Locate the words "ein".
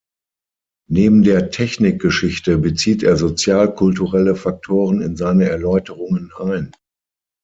6.39-6.71